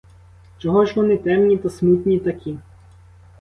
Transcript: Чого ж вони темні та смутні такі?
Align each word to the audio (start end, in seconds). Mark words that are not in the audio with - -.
Чого 0.57 0.85
ж 0.85 0.93
вони 0.95 1.17
темні 1.17 1.57
та 1.57 1.69
смутні 1.69 2.19
такі? 2.19 2.57